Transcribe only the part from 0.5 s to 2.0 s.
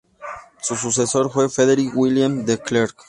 Su sucesor fue Frederik